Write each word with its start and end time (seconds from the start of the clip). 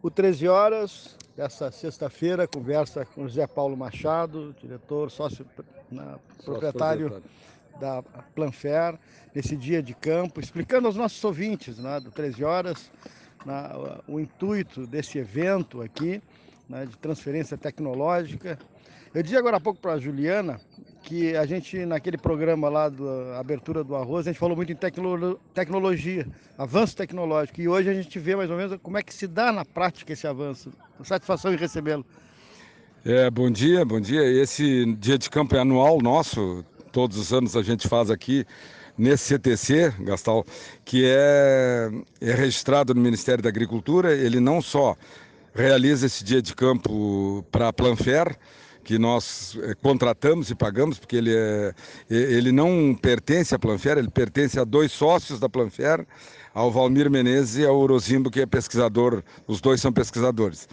O 0.00 0.10
13 0.10 0.46
horas, 0.46 1.16
dessa 1.36 1.72
sexta-feira, 1.72 2.46
conversa 2.46 3.04
com 3.04 3.26
José 3.26 3.46
Paulo 3.48 3.76
Machado, 3.76 4.54
diretor, 4.60 5.10
sócio, 5.10 5.44
na, 5.90 6.18
proprietário 6.44 7.20
da 7.80 8.00
Planfer, 8.34 8.96
nesse 9.34 9.56
dia 9.56 9.82
de 9.82 9.94
campo, 9.94 10.40
explicando 10.40 10.86
aos 10.86 10.94
nossos 10.94 11.22
ouvintes 11.24 11.78
né, 11.78 11.98
do 11.98 12.12
13 12.12 12.44
horas 12.44 12.90
na, 13.44 14.00
o 14.06 14.20
intuito 14.20 14.86
desse 14.86 15.18
evento 15.18 15.82
aqui, 15.82 16.22
né, 16.68 16.86
de 16.86 16.96
transferência 16.98 17.58
tecnológica. 17.58 18.56
Eu 19.12 19.22
disse 19.22 19.36
agora 19.36 19.56
há 19.56 19.60
pouco 19.60 19.80
para 19.80 19.94
a 19.94 19.98
Juliana 19.98 20.60
que 21.08 21.34
a 21.34 21.46
gente, 21.46 21.86
naquele 21.86 22.18
programa 22.18 22.68
lá 22.68 22.90
da 22.90 23.40
abertura 23.40 23.82
do 23.82 23.96
arroz, 23.96 24.26
a 24.26 24.30
gente 24.30 24.38
falou 24.38 24.54
muito 24.54 24.70
em 24.70 24.76
tecno 24.76 25.40
tecnologia, 25.54 26.26
avanço 26.58 26.94
tecnológico. 26.94 27.62
E 27.62 27.66
hoje 27.66 27.88
a 27.88 27.94
gente 27.94 28.18
vê 28.18 28.36
mais 28.36 28.50
ou 28.50 28.58
menos 28.58 28.78
como 28.82 28.98
é 28.98 29.02
que 29.02 29.14
se 29.14 29.26
dá 29.26 29.50
na 29.50 29.64
prática 29.64 30.12
esse 30.12 30.26
avanço. 30.26 30.70
Satisfação 31.02 31.54
em 31.54 31.56
recebê-lo. 31.56 32.04
É, 33.06 33.30
bom 33.30 33.50
dia, 33.50 33.86
bom 33.86 33.98
dia. 33.98 34.22
Esse 34.22 34.84
dia 34.96 35.16
de 35.16 35.30
campo 35.30 35.56
é 35.56 35.60
anual 35.60 35.98
nosso, 36.02 36.62
todos 36.92 37.16
os 37.16 37.32
anos 37.32 37.56
a 37.56 37.62
gente 37.62 37.88
faz 37.88 38.10
aqui 38.10 38.44
nesse 38.98 39.28
CTC, 39.28 39.94
Gastal, 40.00 40.44
que 40.84 41.04
é, 41.06 41.90
é 42.20 42.34
registrado 42.34 42.94
no 42.94 43.00
Ministério 43.00 43.42
da 43.42 43.48
Agricultura. 43.48 44.12
Ele 44.12 44.40
não 44.40 44.60
só 44.60 44.94
realiza 45.54 46.04
esse 46.04 46.22
dia 46.22 46.42
de 46.42 46.54
campo 46.54 47.42
para 47.50 47.68
a 47.68 47.72
Planfer, 47.72 48.36
que 48.88 48.98
nós 48.98 49.54
eh, 49.62 49.74
contratamos 49.82 50.48
e 50.48 50.54
pagamos, 50.54 50.98
porque 50.98 51.14
ele, 51.14 51.30
é, 51.36 51.74
ele 52.08 52.50
não 52.50 52.94
pertence 52.94 53.54
à 53.54 53.58
Planfer, 53.58 53.98
ele 53.98 54.08
pertence 54.08 54.58
a 54.58 54.64
dois 54.64 54.90
sócios 54.92 55.38
da 55.38 55.46
Planfer, 55.46 56.06
ao 56.54 56.70
Valmir 56.70 57.10
Menezes 57.10 57.58
e 57.58 57.66
ao 57.66 57.76
Orozimbo, 57.76 58.30
que 58.30 58.40
é 58.40 58.46
pesquisador, 58.46 59.22
os 59.46 59.60
dois 59.60 59.78
são 59.82 59.92
pesquisadores. 59.92 60.66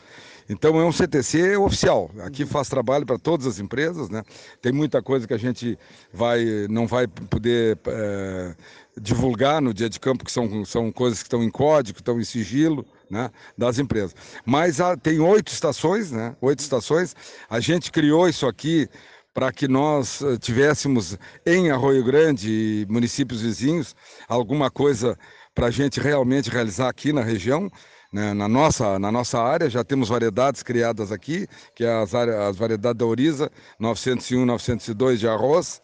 Então 0.48 0.80
é 0.80 0.86
um 0.86 0.94
CTC 0.94 1.58
oficial. 1.58 2.10
Aqui 2.20 2.46
faz 2.46 2.70
trabalho 2.70 3.06
para 3.06 3.20
todas 3.20 3.46
as 3.46 3.60
empresas, 3.60 4.10
né? 4.10 4.24
Tem 4.62 4.72
muita 4.72 5.02
coisa 5.02 5.28
que 5.28 5.34
a 5.34 5.38
gente 5.38 5.78
vai, 6.14 6.68
não 6.70 6.88
vai 6.88 7.08
poder 7.08 7.78
é, 7.86 8.56
divulgar 8.98 9.62
no 9.62 9.74
dia 9.74 9.90
de 9.90 10.00
campo, 10.00 10.24
que 10.24 10.32
são, 10.32 10.64
são 10.64 10.90
coisas 10.90 11.20
que 11.20 11.28
estão 11.28 11.44
em 11.44 11.50
código, 11.50 12.00
estão 12.00 12.18
em 12.18 12.24
sigilo 12.24 12.86
né, 13.10 13.30
das 13.58 13.80
empresas. 13.80 14.16
Mas 14.46 14.80
há, 14.80 14.96
tem 14.98 15.20
oito 15.20 15.52
estações, 15.52 16.12
né, 16.12 16.36
oito 16.42 16.60
estações. 16.60 17.16
A 17.50 17.60
gente 17.60 17.92
criou 17.92 18.28
isso 18.28 18.48
aqui 18.48 18.90
para 19.34 19.52
que 19.52 19.68
nós 19.68 20.22
eh, 20.22 20.38
tivéssemos 20.38 21.18
em 21.46 21.70
Arroio 21.70 22.04
Grande 22.06 22.50
e 22.50 22.88
municípios 22.90 23.42
vizinhos 23.42 23.94
alguma 24.30 24.72
coisa 24.72 25.18
para 25.54 25.68
a 25.68 25.72
gente 25.72 26.00
realmente 26.00 26.50
realizar 26.50 26.88
aqui 26.88 27.12
na 27.12 27.22
região. 27.22 27.70
Né, 28.14 28.34
na, 28.34 28.48
nossa, 28.48 28.98
na 28.98 29.12
nossa 29.12 29.42
área 29.42 29.70
já 29.70 29.84
temos 29.84 30.08
variedades 30.08 30.64
criadas 30.64 31.12
aqui, 31.12 31.48
que 31.76 31.84
é 31.84 32.02
as, 32.02 32.16
as 32.16 32.56
variedades 32.56 32.98
da 32.98 33.06
Oriza, 33.06 33.52
901, 33.78 34.46
902 34.46 35.20
de 35.20 35.28
arroz, 35.28 35.82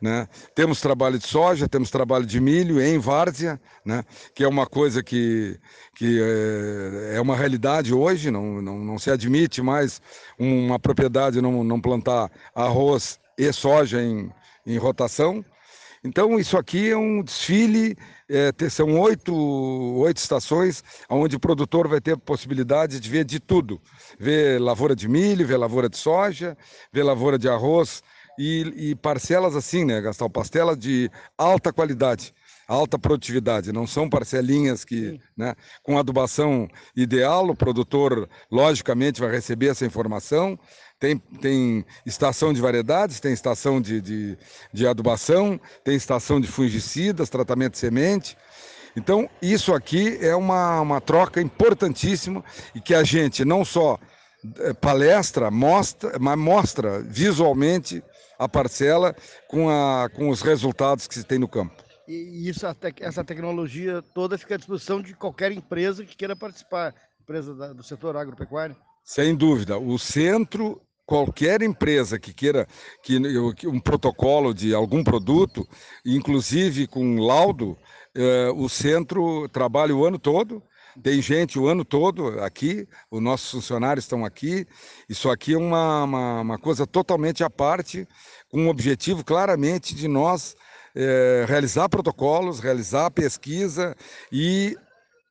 né? 0.00 0.28
Temos 0.54 0.80
trabalho 0.80 1.18
de 1.18 1.26
soja, 1.26 1.68
temos 1.68 1.90
trabalho 1.90 2.24
de 2.24 2.40
milho 2.40 2.80
em 2.80 2.98
várzea, 2.98 3.60
né? 3.84 4.04
que 4.34 4.44
é 4.44 4.48
uma 4.48 4.66
coisa 4.66 5.02
que, 5.02 5.58
que 5.96 6.20
é, 6.20 7.16
é 7.16 7.20
uma 7.20 7.36
realidade 7.36 7.92
hoje, 7.92 8.30
não, 8.30 8.62
não, 8.62 8.78
não 8.78 8.98
se 8.98 9.10
admite 9.10 9.60
mais 9.60 10.00
uma 10.38 10.78
propriedade 10.78 11.40
não, 11.40 11.64
não 11.64 11.80
plantar 11.80 12.30
arroz 12.54 13.18
e 13.36 13.52
soja 13.52 14.02
em, 14.02 14.30
em 14.66 14.76
rotação. 14.78 15.44
Então, 16.04 16.38
isso 16.38 16.56
aqui 16.56 16.90
é 16.90 16.96
um 16.96 17.22
desfile, 17.22 17.96
é, 18.28 18.52
são 18.70 19.00
oito, 19.00 19.34
oito 19.34 20.18
estações, 20.18 20.82
onde 21.10 21.34
o 21.34 21.40
produtor 21.40 21.88
vai 21.88 22.00
ter 22.00 22.12
a 22.12 22.16
possibilidade 22.16 23.00
de 23.00 23.10
ver 23.10 23.24
de 23.24 23.40
tudo. 23.40 23.80
Ver 24.18 24.60
lavoura 24.60 24.94
de 24.94 25.08
milho, 25.08 25.46
ver 25.46 25.56
lavoura 25.56 25.88
de 25.88 25.96
soja, 25.98 26.56
ver 26.92 27.02
lavoura 27.02 27.36
de 27.36 27.48
arroz, 27.48 28.02
e, 28.38 28.90
e 28.90 28.94
parcelas 28.94 29.56
assim, 29.56 29.84
né, 29.84 30.00
Gastão? 30.00 30.30
Pastela 30.30 30.76
de 30.76 31.10
alta 31.36 31.72
qualidade, 31.72 32.32
alta 32.68 32.96
produtividade. 32.98 33.72
Não 33.72 33.86
são 33.86 34.08
parcelinhas 34.08 34.84
que, 34.84 35.20
né, 35.36 35.56
com 35.82 35.98
adubação 35.98 36.68
ideal, 36.94 37.48
o 37.48 37.56
produtor, 37.56 38.28
logicamente, 38.50 39.20
vai 39.20 39.30
receber 39.30 39.68
essa 39.68 39.84
informação. 39.84 40.58
Tem, 41.00 41.18
tem 41.18 41.84
estação 42.06 42.52
de 42.52 42.60
variedades, 42.60 43.20
tem 43.20 43.32
estação 43.32 43.80
de, 43.80 44.00
de, 44.00 44.38
de 44.72 44.86
adubação, 44.86 45.60
tem 45.84 45.96
estação 45.96 46.40
de 46.40 46.46
fungicidas, 46.46 47.28
tratamento 47.28 47.72
de 47.72 47.78
semente. 47.78 48.36
Então, 48.96 49.28
isso 49.40 49.74
aqui 49.74 50.18
é 50.20 50.34
uma, 50.34 50.80
uma 50.80 51.00
troca 51.00 51.40
importantíssima 51.40 52.44
e 52.74 52.80
que 52.80 52.94
a 52.94 53.04
gente 53.04 53.44
não 53.44 53.64
só 53.64 53.98
eh, 54.58 54.72
palestra, 54.74 55.50
mostra, 55.50 56.18
mas 56.18 56.38
mostra 56.38 57.00
visualmente 57.00 58.02
a 58.38 58.48
parcela 58.48 59.14
com, 59.48 59.68
a, 59.68 60.08
com 60.08 60.28
os 60.28 60.40
resultados 60.40 61.06
que 61.06 61.14
se 61.14 61.24
tem 61.24 61.38
no 61.38 61.48
campo. 61.48 61.82
E 62.06 62.48
isso, 62.48 62.64
essa 63.00 63.24
tecnologia 63.24 64.02
toda 64.14 64.38
fica 64.38 64.54
à 64.54 64.56
disposição 64.56 65.02
de 65.02 65.14
qualquer 65.14 65.52
empresa 65.52 66.04
que 66.04 66.16
queira 66.16 66.34
participar, 66.34 66.94
empresa 67.20 67.74
do 67.74 67.82
setor 67.82 68.16
agropecuário? 68.16 68.76
Sem 69.04 69.34
dúvida. 69.34 69.78
O 69.78 69.98
centro 69.98 70.80
qualquer 71.04 71.62
empresa 71.62 72.18
que 72.18 72.34
queira 72.34 72.68
que 73.02 73.18
um 73.66 73.80
protocolo 73.80 74.52
de 74.52 74.74
algum 74.74 75.02
produto, 75.02 75.66
inclusive 76.04 76.86
com 76.86 77.16
laudo, 77.18 77.78
eh, 78.14 78.50
o 78.54 78.68
centro 78.68 79.48
trabalha 79.48 79.96
o 79.96 80.04
ano 80.04 80.18
todo 80.18 80.62
tem 81.02 81.20
gente 81.22 81.58
o 81.58 81.66
ano 81.68 81.84
todo 81.84 82.40
aqui, 82.40 82.88
os 83.10 83.20
nossos 83.20 83.50
funcionários 83.50 84.04
estão 84.04 84.24
aqui. 84.24 84.66
Isso 85.08 85.30
aqui 85.30 85.54
é 85.54 85.58
uma, 85.58 86.04
uma, 86.04 86.40
uma 86.40 86.58
coisa 86.58 86.86
totalmente 86.86 87.44
à 87.44 87.50
parte, 87.50 88.06
com 88.50 88.62
um 88.62 88.68
objetivo 88.68 89.24
claramente 89.24 89.94
de 89.94 90.08
nós 90.08 90.56
é, 90.94 91.44
realizar 91.46 91.88
protocolos, 91.88 92.60
realizar 92.60 93.10
pesquisa 93.10 93.96
e 94.32 94.76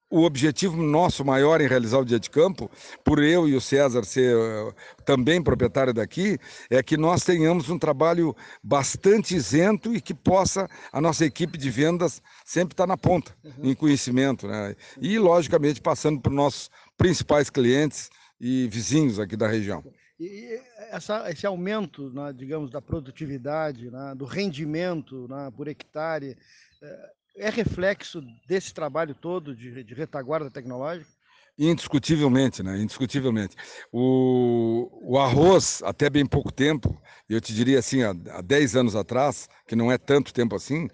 o 0.10 0.24
objetivo 0.24 0.82
nosso 0.82 1.24
maior 1.26 1.60
em 1.60 1.68
realizar 1.68 2.00
o 2.00 2.06
dia 2.06 2.20
de 2.20 2.30
campo, 2.30 2.72
por 3.04 3.22
eu 3.22 3.48
e 3.48 3.56
o 3.56 3.62
César 3.62 4.06
ser 4.06 4.36
uh, 4.36 4.74
também 5.06 5.42
proprietário 5.42 5.94
daqui, 5.94 6.38
é 6.70 6.82
que 6.82 6.96
nós 6.96 7.24
tenhamos 7.24 7.70
um 7.70 7.78
trabalho 7.78 8.36
bastante 8.64 9.36
isento 9.36 9.94
e 9.94 10.00
que 10.00 10.14
possa 10.14 10.68
a 10.92 11.02
nossa 11.02 11.26
equipe 11.26 11.58
de 11.58 11.70
vendas 11.70 12.22
sempre 12.46 12.74
estar 12.74 12.88
na 12.88 12.98
ponta, 12.98 13.36
uhum. 13.44 13.72
em 13.72 13.76
conhecimento, 13.76 14.48
né? 14.48 14.76
E 15.02 15.20
logicamente 15.20 15.82
passando 15.82 16.22
para 16.22 16.30
os 16.30 16.36
nossos 16.36 16.72
principais 16.98 17.50
clientes 17.50 18.10
e 18.40 18.68
vizinhos 18.70 19.20
aqui 19.20 19.36
da 19.36 19.48
região. 19.48 19.84
E 20.20 20.60
essa, 20.90 21.30
esse 21.30 21.46
aumento, 21.46 22.10
né, 22.12 22.34
digamos, 22.34 22.72
da 22.72 22.82
produtividade, 22.82 23.92
né, 23.92 24.16
do 24.16 24.26
rendimento 24.26 25.28
né, 25.28 25.52
por 25.56 25.68
hectare, 25.68 26.36
eh, 26.82 27.12
é 27.38 27.50
reflexo 27.50 28.22
desse 28.48 28.74
trabalho 28.74 29.14
todo 29.14 29.56
de, 29.56 29.84
de 29.84 29.94
retaguarda 29.94 30.50
tecnológica? 30.50 31.10
Indiscutivelmente, 31.58 32.62
né? 32.62 32.80
Indiscutivelmente. 32.80 33.56
O, 33.92 34.90
o 35.02 35.18
arroz, 35.18 35.82
até 35.84 36.08
bem 36.10 36.26
pouco 36.26 36.52
tempo, 36.52 37.02
eu 37.28 37.42
te 37.42 37.54
diria 37.54 37.80
assim, 37.80 38.04
há, 38.04 38.12
há 38.30 38.42
10 38.42 38.76
anos 38.76 38.96
atrás, 38.96 39.50
que 39.68 39.76
não 39.76 39.92
é 39.92 39.98
tanto 39.98 40.34
tempo 40.34 40.56
assim, 40.56 40.88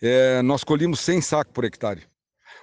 é, 0.00 0.40
nós 0.42 0.62
colhimos 0.62 1.00
100 1.00 1.20
sacos 1.20 1.52
por 1.52 1.64
hectare. 1.64 2.04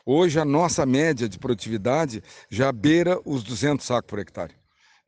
Hoje 0.06 0.40
a 0.40 0.46
nossa 0.46 0.86
média 0.86 1.28
de 1.28 1.38
produtividade 1.38 2.24
já 2.50 2.72
beira 2.72 3.20
os 3.26 3.44
200 3.44 3.86
sacos 3.86 4.10
por 4.10 4.20
hectare. 4.20 4.56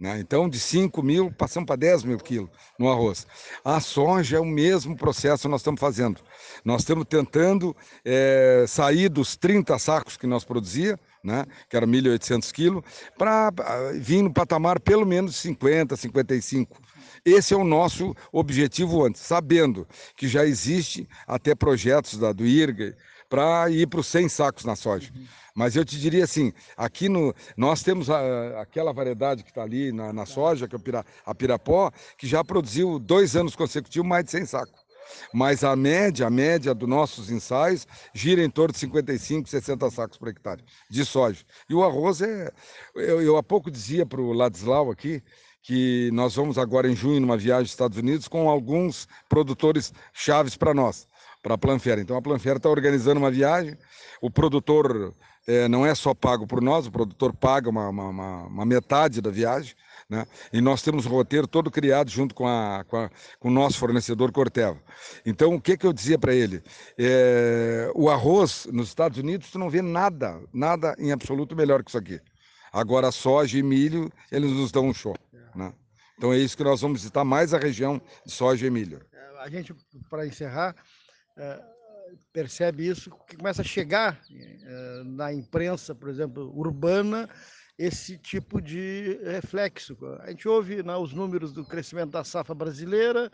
Né? 0.03 0.19
Então, 0.19 0.49
de 0.49 0.59
5 0.59 1.01
mil, 1.01 1.31
passamos 1.31 1.65
para 1.65 1.77
10 1.77 2.03
mil 2.03 2.17
quilos 2.17 2.49
no 2.77 2.91
arroz. 2.91 3.25
A 3.63 3.79
soja 3.79 4.35
é 4.35 4.39
o 4.39 4.43
mesmo 4.43 4.97
processo 4.97 5.43
que 5.43 5.47
nós 5.47 5.61
estamos 5.61 5.79
fazendo. 5.79 6.19
Nós 6.65 6.81
estamos 6.81 7.05
tentando 7.05 7.73
é, 8.03 8.65
sair 8.67 9.07
dos 9.07 9.37
30 9.37 9.79
sacos 9.79 10.17
que 10.17 10.27
nós 10.27 10.43
produzia, 10.43 10.99
né, 11.23 11.45
que 11.69 11.77
era 11.77 11.87
1.800 11.87 12.51
quilos, 12.51 12.83
para 13.17 13.49
vir 13.93 14.21
no 14.21 14.33
patamar 14.33 14.77
pelo 14.77 15.05
menos 15.05 15.37
50, 15.37 15.95
55. 15.95 16.81
Esse 17.23 17.53
é 17.53 17.57
o 17.57 17.63
nosso 17.63 18.13
objetivo 18.29 19.05
antes, 19.05 19.21
sabendo 19.21 19.87
que 20.17 20.27
já 20.27 20.45
existe 20.45 21.07
até 21.25 21.55
projetos 21.55 22.17
da, 22.17 22.33
do 22.33 22.45
IRGA 22.45 22.93
para 23.33 23.67
ir 23.71 23.87
para 23.87 23.99
os 23.99 24.05
100 24.05 24.29
sacos 24.29 24.63
na 24.63 24.75
soja. 24.75 25.11
Mas 25.55 25.75
eu 25.75 25.83
te 25.83 25.99
diria 25.99 26.23
assim, 26.23 26.53
aqui 26.77 27.09
no, 27.09 27.33
nós 27.57 27.81
temos 27.81 28.07
a, 28.07 28.61
aquela 28.61 28.93
variedade 28.93 29.43
que 29.43 29.49
está 29.49 29.63
ali 29.63 29.91
na, 29.91 30.13
na, 30.13 30.23
soja, 30.23 30.67
que 30.67 30.75
é 30.75 30.79
a 31.25 31.33
Pirapó, 31.33 31.89
que 32.15 32.27
já 32.27 32.43
produziu 32.43 32.99
dois 32.99 33.35
anos 33.35 33.55
consecutivos 33.55 34.07
mais 34.07 34.25
de 34.25 34.29
100 34.29 34.45
sacos. 34.45 34.83
Mas 35.33 35.63
a 35.63 35.75
média, 35.75 36.27
a 36.27 36.29
média 36.29 36.75
dos 36.75 36.87
nossos 36.87 37.31
ensaios 37.31 37.87
gira 38.13 38.43
em 38.43 38.51
torno 38.51 38.71
de 38.71 38.77
55, 38.77 39.49
60 39.49 39.89
sacos 39.89 40.15
por 40.15 40.27
hectare 40.27 40.63
de 40.87 41.03
soja. 41.03 41.43
E 41.67 41.73
o 41.73 41.83
arroz 41.83 42.21
é. 42.21 42.51
Eu, 42.93 43.19
eu 43.19 43.35
há 43.35 43.41
pouco 43.41 43.71
dizia 43.71 44.05
para 44.05 44.21
o 44.21 44.31
Ladislau 44.31 44.91
aqui 44.91 45.23
que 45.63 46.11
nós 46.13 46.35
vamos 46.35 46.57
agora 46.59 46.87
em 46.87 46.95
junho 46.95 47.19
numa 47.19 47.37
viagem 47.37 47.61
aos 47.61 47.69
Estados 47.69 47.97
Unidos 47.97 48.27
com 48.27 48.47
alguns 48.47 49.07
produtores 49.27 49.91
chaves 50.13 50.55
para 50.55 50.73
nós. 50.73 51.07
Para 51.43 51.55
a 51.55 51.57
Planfera. 51.57 52.01
Então 52.01 52.15
a 52.15 52.21
Planfera 52.21 52.57
está 52.57 52.69
organizando 52.69 53.19
uma 53.19 53.29
viagem, 53.29 53.77
o 54.21 54.31
produtor 54.31 55.13
é, 55.45 55.67
não 55.67 55.85
é 55.85 55.93
só 55.93 56.13
pago 56.13 56.47
por 56.47 56.61
nós, 56.61 56.87
o 56.87 56.91
produtor 56.91 57.33
paga 57.33 57.69
uma, 57.69 57.89
uma, 57.89 58.43
uma 58.45 58.65
metade 58.65 59.21
da 59.21 59.29
viagem, 59.29 59.75
né? 60.09 60.25
E 60.51 60.61
nós 60.61 60.81
temos 60.81 61.05
o 61.05 61.09
roteiro 61.09 61.47
todo 61.47 61.69
criado 61.69 62.09
junto 62.09 62.33
com, 62.33 62.47
a, 62.47 62.83
com, 62.87 62.97
a, 62.97 63.09
com 63.39 63.49
o 63.49 63.51
nosso 63.51 63.77
fornecedor 63.77 64.31
Corteva. 64.31 64.77
Então, 65.25 65.55
o 65.55 65.61
que, 65.61 65.77
que 65.77 65.85
eu 65.85 65.93
dizia 65.93 66.17
para 66.17 66.33
ele? 66.33 66.61
É, 66.97 67.91
o 67.95 68.09
arroz 68.09 68.67
nos 68.71 68.87
Estados 68.87 69.17
Unidos, 69.17 69.51
tu 69.51 69.59
não 69.59 69.69
vê 69.69 69.81
nada, 69.81 70.41
nada 70.53 70.95
em 70.97 71.11
absoluto 71.11 71.55
melhor 71.55 71.83
que 71.83 71.89
isso 71.89 71.97
aqui. 71.97 72.19
Agora, 72.71 73.11
soja 73.11 73.57
e 73.57 73.63
milho, 73.63 74.11
eles 74.31 74.51
nos 74.51 74.71
dão 74.71 74.87
um 74.87 74.93
show. 74.93 75.15
Né? 75.55 75.71
Então, 76.17 76.33
é 76.33 76.37
isso 76.37 76.57
que 76.57 76.63
nós 76.63 76.81
vamos 76.81 77.01
visitar 77.01 77.23
mais 77.23 77.53
a 77.53 77.57
região 77.57 78.01
de 78.25 78.31
soja 78.31 78.67
e 78.67 78.69
milho. 78.69 79.01
É, 79.13 79.43
a 79.43 79.49
gente, 79.49 79.73
para 80.09 80.25
encerrar, 80.25 80.75
percebe 82.31 82.87
isso, 82.87 83.11
que 83.27 83.37
começa 83.37 83.61
a 83.61 83.65
chegar 83.65 84.19
é, 84.31 85.03
na 85.05 85.33
imprensa, 85.33 85.93
por 85.95 86.09
exemplo, 86.09 86.51
urbana, 86.55 87.29
esse 87.77 88.17
tipo 88.17 88.61
de 88.61 89.19
reflexo. 89.23 89.97
A 90.21 90.29
gente 90.29 90.47
ouve 90.47 90.83
né, 90.83 90.95
os 90.95 91.13
números 91.13 91.51
do 91.51 91.65
crescimento 91.65 92.11
da 92.11 92.23
safra 92.23 92.53
brasileira, 92.53 93.31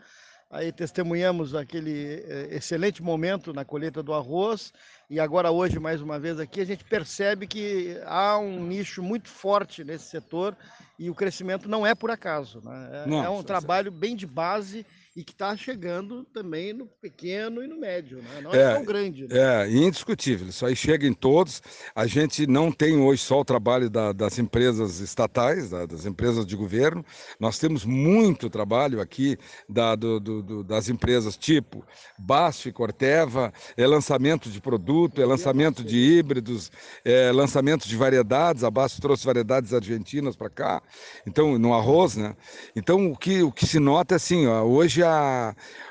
aí 0.50 0.72
testemunhamos 0.72 1.54
aquele 1.54 2.24
eh, 2.26 2.48
excelente 2.50 3.00
momento 3.00 3.52
na 3.52 3.64
colheita 3.64 4.02
do 4.02 4.12
arroz 4.12 4.72
e 5.08 5.20
agora 5.20 5.52
hoje 5.52 5.78
mais 5.78 6.02
uma 6.02 6.18
vez 6.18 6.40
aqui 6.40 6.60
a 6.60 6.64
gente 6.64 6.82
percebe 6.82 7.46
que 7.46 7.96
há 8.04 8.36
um 8.36 8.66
nicho 8.66 9.00
muito 9.00 9.28
forte 9.28 9.84
nesse 9.84 10.06
setor 10.06 10.56
e 10.98 11.08
o 11.08 11.14
crescimento 11.14 11.68
não 11.68 11.86
é 11.86 11.94
por 11.94 12.10
acaso, 12.10 12.60
né? 12.64 13.04
é, 13.06 13.26
é 13.26 13.30
um 13.30 13.44
trabalho 13.44 13.92
bem 13.92 14.16
de 14.16 14.26
base 14.26 14.84
e 15.16 15.24
que 15.24 15.32
está 15.32 15.56
chegando 15.56 16.24
também 16.24 16.72
no 16.72 16.86
pequeno 16.86 17.64
e 17.64 17.66
no 17.66 17.76
médio, 17.80 18.18
né? 18.18 18.40
não 18.42 18.54
é, 18.54 18.58
é 18.58 18.74
tão 18.74 18.84
grande. 18.84 19.26
Né? 19.26 19.64
É, 19.64 19.68
indiscutível, 19.68 20.48
isso 20.48 20.64
aí 20.64 20.76
chega 20.76 21.06
em 21.06 21.12
todos. 21.12 21.60
A 21.94 22.06
gente 22.06 22.46
não 22.46 22.70
tem 22.70 22.96
hoje 22.96 23.22
só 23.22 23.40
o 23.40 23.44
trabalho 23.44 23.90
da, 23.90 24.12
das 24.12 24.38
empresas 24.38 25.00
estatais, 25.00 25.70
da, 25.70 25.84
das 25.84 26.06
empresas 26.06 26.46
de 26.46 26.54
governo, 26.54 27.04
nós 27.40 27.58
temos 27.58 27.84
muito 27.84 28.48
trabalho 28.48 29.00
aqui 29.00 29.36
da, 29.68 29.96
do, 29.96 30.20
do, 30.20 30.62
das 30.62 30.88
empresas 30.88 31.36
tipo 31.36 31.84
BASF, 32.16 32.70
Corteva, 32.70 33.52
é 33.76 33.86
lançamento 33.86 34.48
de 34.48 34.60
produto, 34.60 35.20
é 35.20 35.26
lançamento 35.26 35.82
de 35.82 35.96
híbridos, 35.96 36.70
é 37.04 37.32
lançamento 37.32 37.88
de 37.88 37.96
variedades, 37.96 38.62
a 38.62 38.70
BASF 38.70 39.00
trouxe 39.00 39.26
variedades 39.26 39.74
argentinas 39.74 40.36
para 40.36 40.48
cá, 40.48 40.82
então 41.26 41.58
no 41.58 41.74
arroz, 41.74 42.16
né? 42.16 42.36
Então 42.76 43.10
o 43.10 43.16
que, 43.16 43.42
o 43.42 43.50
que 43.50 43.66
se 43.66 43.80
nota 43.80 44.14
é 44.14 44.16
assim, 44.16 44.46
ó, 44.46 44.62
hoje 44.62 45.00
hoje 45.00 45.02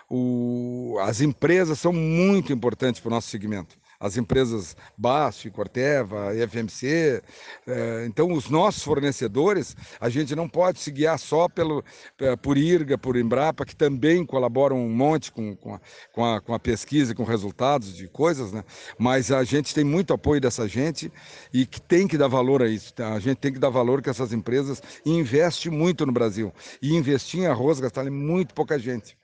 o, 0.10 0.98
as 1.02 1.22
empresas 1.22 1.80
são 1.80 1.94
muito 1.94 2.52
importantes 2.54 3.00
para 3.02 3.10
o 3.10 3.12
nosso 3.12 3.30
segmento. 3.30 3.78
As 4.00 4.16
empresas 4.16 4.78
BASF, 4.98 5.52
Corteva, 5.52 6.32
FMC. 6.48 7.22
É, 7.68 8.06
então, 8.08 8.32
os 8.32 8.50
nossos 8.50 8.82
fornecedores, 8.82 9.76
a 10.00 10.08
gente 10.08 10.34
não 10.36 10.48
pode 10.48 10.80
se 10.80 10.90
guiar 10.90 11.20
só 11.20 11.50
pelo, 11.50 11.84
é, 12.20 12.36
por 12.38 12.58
IRGA, 12.58 12.98
por 12.98 13.18
Embrapa, 13.18 13.66
que 13.66 13.76
também 13.76 14.26
colaboram 14.26 14.78
um 14.78 14.90
monte 14.90 15.32
com, 15.32 15.54
com, 15.56 15.74
a, 15.74 15.82
com, 16.14 16.26
a, 16.26 16.40
com 16.40 16.54
a 16.54 16.60
pesquisa, 16.60 17.14
com 17.14 17.24
resultados 17.24 17.94
de 17.94 18.08
coisas, 18.08 18.54
né? 18.54 18.64
mas 18.98 19.32
a 19.32 19.44
gente 19.44 19.76
tem 19.76 19.84
muito 19.84 20.14
apoio 20.14 20.40
dessa 20.40 20.66
gente 20.66 21.12
e 21.54 21.66
que 21.66 21.82
tem 21.82 22.08
que 22.08 22.18
dar 22.18 22.28
valor 22.28 22.64
a 22.64 22.70
isso. 22.70 22.94
Tá? 22.94 23.14
A 23.14 23.20
gente 23.20 23.38
tem 23.38 23.52
que 23.52 23.60
dar 23.60 23.70
valor 23.70 24.02
que 24.02 24.10
essas 24.10 24.32
empresas 24.32 24.82
investem 25.06 25.72
muito 25.72 26.06
no 26.06 26.12
Brasil. 26.14 26.54
E 26.82 26.96
investir 26.96 27.42
em 27.42 27.48
arroz, 27.48 27.80
gastar 27.80 28.10
muito 28.10 28.54
pouca 28.54 28.80
gente. 28.80 29.18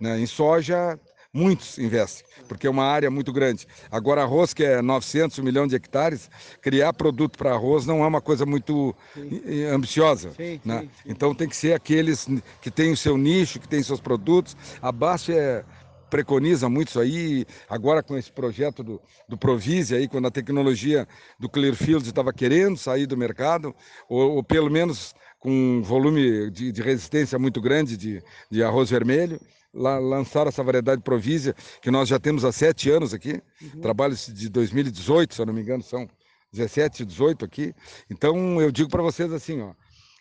Né? 0.00 0.18
Em 0.18 0.26
soja, 0.26 0.98
muitos 1.32 1.78
investem, 1.78 2.26
porque 2.46 2.66
é 2.66 2.70
uma 2.70 2.84
área 2.84 3.10
muito 3.10 3.32
grande. 3.32 3.66
Agora, 3.90 4.22
arroz, 4.22 4.52
que 4.52 4.62
é 4.62 4.82
900 4.82 5.38
milhões 5.38 5.70
de 5.70 5.76
hectares, 5.76 6.30
criar 6.60 6.92
produto 6.92 7.38
para 7.38 7.52
arroz 7.52 7.86
não 7.86 8.04
é 8.04 8.06
uma 8.06 8.20
coisa 8.20 8.44
muito 8.44 8.94
sim. 9.14 9.64
ambiciosa. 9.64 10.32
Sim, 10.32 10.60
né? 10.64 10.80
sim, 10.80 10.90
então, 11.06 11.34
tem 11.34 11.48
que 11.48 11.56
ser 11.56 11.72
aqueles 11.72 12.28
que 12.60 12.70
têm 12.70 12.92
o 12.92 12.96
seu 12.96 13.16
nicho, 13.16 13.58
que 13.58 13.68
têm 13.68 13.82
seus 13.82 14.00
produtos. 14.00 14.56
A 14.82 14.92
BASF 14.92 15.32
é, 15.32 15.64
preconiza 16.10 16.68
muito 16.68 16.88
isso 16.88 17.00
aí, 17.00 17.46
agora 17.66 18.02
com 18.02 18.18
esse 18.18 18.30
projeto 18.30 18.82
do, 18.82 19.00
do 19.26 19.38
Provise, 19.38 19.94
aí, 19.94 20.06
quando 20.06 20.26
a 20.26 20.30
tecnologia 20.30 21.08
do 21.38 21.48
Clearfield 21.48 22.06
estava 22.06 22.34
querendo 22.34 22.76
sair 22.76 23.06
do 23.06 23.16
mercado, 23.16 23.74
ou, 24.06 24.36
ou 24.36 24.44
pelo 24.44 24.70
menos 24.70 25.14
com 25.42 25.50
um 25.50 25.82
volume 25.82 26.48
de, 26.52 26.70
de 26.70 26.80
resistência 26.80 27.36
muito 27.36 27.60
grande 27.60 27.96
de, 27.96 28.22
de 28.48 28.62
arroz 28.62 28.90
vermelho, 28.90 29.40
lançaram 29.74 30.48
essa 30.48 30.62
variedade 30.62 31.02
Provisia, 31.02 31.52
que 31.80 31.90
nós 31.90 32.08
já 32.08 32.18
temos 32.20 32.44
há 32.44 32.52
sete 32.52 32.88
anos 32.88 33.12
aqui, 33.12 33.42
uhum. 33.60 33.80
trabalhos 33.80 34.26
de 34.32 34.48
2018, 34.48 35.34
se 35.34 35.42
eu 35.42 35.46
não 35.46 35.52
me 35.52 35.60
engano, 35.60 35.82
são 35.82 36.08
17, 36.52 37.04
18 37.04 37.44
aqui. 37.44 37.74
Então, 38.08 38.60
eu 38.60 38.70
digo 38.70 38.88
para 38.88 39.02
vocês 39.02 39.32
assim, 39.32 39.60
ó, 39.62 39.72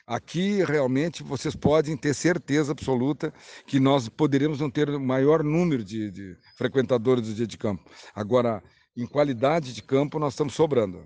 aqui 0.08 0.64
realmente 0.64 1.22
vocês 1.22 1.56
podem 1.56 1.96
ter 1.96 2.16
certeza 2.16 2.72
absoluta 2.72 3.32
que 3.68 3.80
nós 3.80 4.10
poderíamos 4.10 4.60
não 4.60 4.72
ter 4.72 4.90
o 4.90 5.00
maior 5.00 5.44
número 5.44 5.84
de, 5.84 6.10
de 6.10 6.36
frequentadores 6.58 7.28
do 7.28 7.34
dia 7.36 7.46
de 7.46 7.60
campo. 7.60 7.84
Agora, 8.16 8.64
em 8.98 9.06
qualidade 9.06 9.72
de 9.72 9.84
campo, 9.84 10.18
nós 10.18 10.34
estamos 10.34 10.56
sobrando. 10.56 11.06